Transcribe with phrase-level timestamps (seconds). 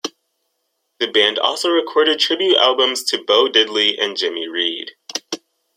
[0.99, 4.93] The band also recorded tribute albums to Bo Diddley and Jimmy Reed.